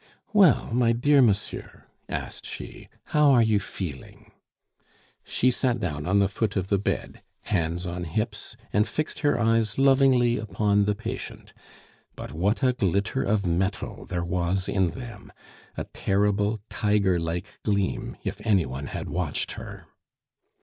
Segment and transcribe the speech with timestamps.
[0.33, 4.31] "Well, my dear monsieur," asked she, "how are you feeling?"
[5.23, 9.39] She sat down on the foot of the bed, hands on hips, and fixed her
[9.39, 11.53] eyes lovingly upon the patient;
[12.15, 15.31] but what a glitter of metal there was in them,
[15.77, 19.85] a terrible, tiger like gleam if any one had watched her.